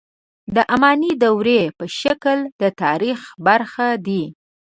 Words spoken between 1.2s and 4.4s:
دورې په شکل د تاریخ برخه دي.